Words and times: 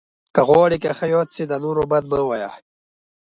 که 0.33 0.41
غواړې 0.47 0.77
ښه 0.97 1.05
یاد 1.13 1.27
سې، 1.35 1.43
د 1.47 1.53
نور 1.63 1.77
بد 1.91 2.03
مه 2.09 2.17
یاد 2.43 2.53
وه. 2.53 2.61